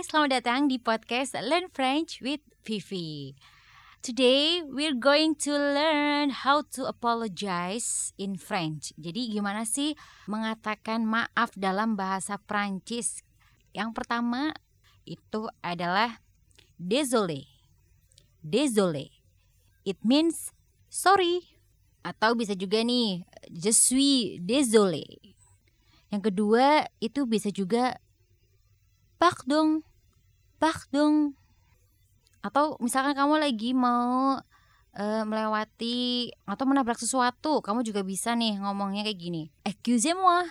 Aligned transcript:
Selamat 0.00 0.40
datang 0.40 0.64
di 0.64 0.80
podcast 0.80 1.36
Learn 1.36 1.68
French 1.76 2.24
with 2.24 2.40
Vivi. 2.64 3.36
Today 4.00 4.64
we're 4.64 4.96
going 4.96 5.36
to 5.44 5.52
learn 5.52 6.32
how 6.32 6.64
to 6.72 6.88
apologize 6.88 8.16
in 8.16 8.40
French. 8.40 8.96
Jadi 8.96 9.28
gimana 9.28 9.68
sih 9.68 9.92
mengatakan 10.24 11.04
maaf 11.04 11.52
dalam 11.52 12.00
bahasa 12.00 12.40
Prancis? 12.40 13.20
Yang 13.76 14.00
pertama 14.00 14.56
itu 15.04 15.52
adalah 15.60 16.24
désolé. 16.80 17.44
Désolé. 18.40 19.12
It 19.84 20.00
means 20.00 20.56
sorry. 20.88 21.44
Atau 22.00 22.40
bisa 22.40 22.56
juga 22.56 22.80
nih, 22.80 23.28
je 23.52 23.68
suis 23.68 24.40
désolé. 24.40 25.04
Yang 26.08 26.32
kedua 26.32 26.88
itu 27.04 27.28
bisa 27.28 27.52
juga 27.52 28.00
pardon, 29.20 29.84
pardon. 30.60 31.32
Atau 32.44 32.76
misalkan 32.78 33.16
kamu 33.16 33.40
lagi 33.40 33.72
mau 33.72 34.38
uh, 34.94 35.22
melewati 35.24 36.30
atau 36.44 36.64
menabrak 36.68 37.00
sesuatu, 37.00 37.64
kamu 37.64 37.80
juga 37.82 38.04
bisa 38.04 38.36
nih 38.36 38.60
ngomongnya 38.60 39.08
kayak 39.08 39.18
gini. 39.18 39.42
Excusez-moi. 39.64 40.46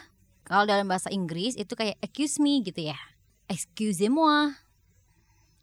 Kalau 0.49 0.65
dalam 0.65 0.89
bahasa 0.89 1.13
Inggris 1.13 1.53
itu 1.53 1.77
kayak 1.77 2.01
excuse 2.01 2.41
me 2.41 2.65
gitu 2.65 2.89
ya. 2.89 2.97
Excusez-moi. 3.45 4.57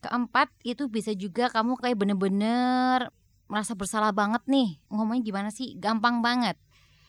Keempat 0.07 0.55
itu 0.63 0.87
bisa 0.87 1.11
juga 1.19 1.51
kamu 1.51 1.75
kayak 1.83 1.99
bener-bener 1.99 3.11
merasa 3.51 3.75
bersalah 3.75 4.15
banget 4.15 4.47
nih. 4.47 4.79
Ngomongnya 4.87 5.23
gimana 5.27 5.51
sih? 5.51 5.75
Gampang 5.75 6.23
banget. 6.23 6.55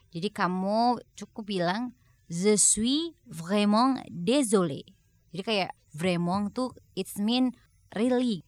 Jadi 0.10 0.34
kamu 0.34 0.98
cukup 1.14 1.46
bilang 1.46 1.94
je 2.26 2.58
suis 2.58 3.14
vraiment 3.30 4.02
désolé. 4.10 4.84
Jadi 5.30 5.44
kayak 5.46 5.72
vraiment 5.98 6.54
tuh 6.54 6.78
it's 6.94 7.18
mean 7.18 7.58
really. 7.98 8.46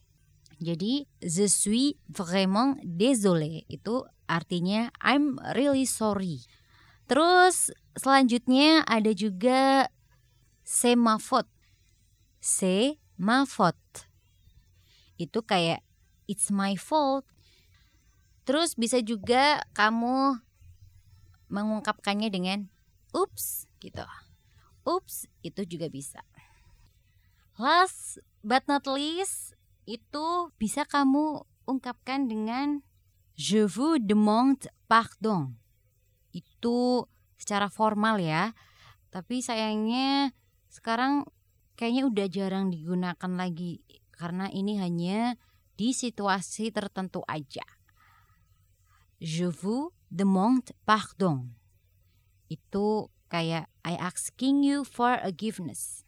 Jadi 0.61 1.09
je 1.25 1.49
suis 1.49 1.97
vraiment 2.05 2.77
désolé 2.85 3.65
itu 3.65 4.05
artinya 4.29 4.93
I'm 5.01 5.41
really 5.57 5.89
sorry. 5.89 6.45
Terus 7.09 7.73
selanjutnya 7.97 8.85
ada 8.85 9.09
juga 9.17 9.89
c'est 10.61 10.93
ma 10.93 11.17
faute. 11.17 11.49
C'est 12.37 13.01
ma 13.17 13.49
faute. 13.49 14.05
Itu 15.17 15.41
kayak 15.41 15.81
it's 16.29 16.53
my 16.53 16.77
fault. 16.77 17.25
Terus 18.45 18.77
bisa 18.77 19.01
juga 19.01 19.65
kamu 19.73 20.37
mengungkapkannya 21.49 22.29
dengan 22.29 22.69
ups 23.13 23.65
gitu. 23.81 24.05
Ups 24.85 25.25
itu 25.41 25.65
juga 25.65 25.89
bisa. 25.89 26.21
Last 27.59 28.23
but 28.39 28.63
not 28.71 28.87
least 28.87 29.51
itu 29.83 30.47
bisa 30.55 30.87
kamu 30.87 31.43
ungkapkan 31.67 32.31
dengan 32.31 32.87
je 33.35 33.67
vous 33.67 33.99
demande 33.99 34.71
pardon. 34.87 35.59
Itu 36.31 37.11
secara 37.35 37.67
formal 37.67 38.23
ya. 38.23 38.55
Tapi 39.11 39.43
sayangnya 39.43 40.31
sekarang 40.71 41.27
kayaknya 41.75 42.03
udah 42.07 42.27
jarang 42.31 42.71
digunakan 42.71 43.31
lagi 43.35 43.83
karena 44.15 44.47
ini 44.47 44.79
hanya 44.79 45.35
di 45.75 45.91
situasi 45.91 46.71
tertentu 46.71 47.27
aja. 47.27 47.67
Je 49.19 49.51
vous 49.51 49.91
demande 50.07 50.71
pardon. 50.87 51.51
Itu 52.47 53.11
kayak 53.27 53.67
I 53.83 53.99
asking 53.99 54.63
you 54.63 54.87
for 54.87 55.19
forgiveness. 55.19 56.07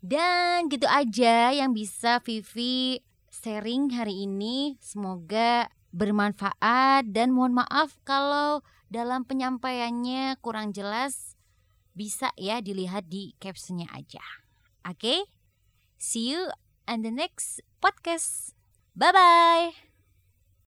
Dan 0.00 0.72
gitu 0.72 0.88
aja 0.88 1.52
yang 1.52 1.76
bisa 1.76 2.24
Vivi 2.24 3.04
sharing 3.28 3.92
hari 3.92 4.24
ini. 4.24 4.80
Semoga 4.80 5.68
bermanfaat 5.92 7.12
dan 7.12 7.36
mohon 7.36 7.52
maaf 7.52 8.00
kalau 8.08 8.64
dalam 8.88 9.28
penyampaiannya 9.28 10.40
kurang 10.40 10.72
jelas. 10.72 11.36
Bisa 11.92 12.32
ya 12.40 12.64
dilihat 12.64 13.12
di 13.12 13.36
captionnya 13.36 13.92
aja. 13.92 14.22
Oke? 14.88 14.96
Okay? 14.96 15.20
See 16.00 16.32
you 16.32 16.48
on 16.88 17.04
the 17.04 17.12
next 17.12 17.60
podcast. 17.84 18.56
Bye-bye. 18.96 19.89